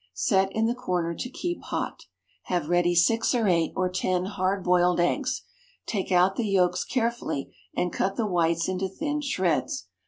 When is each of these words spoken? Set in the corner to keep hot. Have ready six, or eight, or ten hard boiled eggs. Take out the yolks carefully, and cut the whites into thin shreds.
Set 0.15 0.51
in 0.51 0.65
the 0.65 0.73
corner 0.73 1.13
to 1.13 1.29
keep 1.29 1.61
hot. 1.65 2.05
Have 2.45 2.69
ready 2.69 2.95
six, 2.95 3.35
or 3.35 3.47
eight, 3.47 3.71
or 3.75 3.87
ten 3.87 4.25
hard 4.25 4.63
boiled 4.63 4.99
eggs. 4.99 5.43
Take 5.85 6.11
out 6.11 6.37
the 6.37 6.47
yolks 6.47 6.83
carefully, 6.83 7.55
and 7.77 7.93
cut 7.93 8.15
the 8.15 8.25
whites 8.25 8.67
into 8.67 8.89
thin 8.89 9.21
shreds. 9.21 9.85